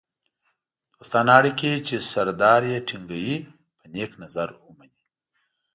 [0.95, 3.35] دوستانه اړیکې چې سردار یې ټینګوي
[3.77, 4.91] په نېک نظر ومني.